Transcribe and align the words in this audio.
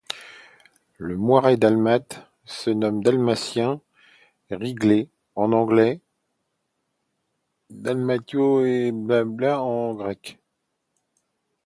Le 0.97 1.15
Moiré 1.15 1.57
dalmate 1.57 2.21
se 2.43 2.71
nomme 2.71 3.03
Dalmatian 3.03 3.81
Ringlet 4.49 5.09
en 5.35 5.51
anglais 5.51 6.01
et 7.69 7.73
Δαλματική 7.83 8.65
ερέβια 8.65 9.61
en 9.61 9.93
grec. 9.99 10.23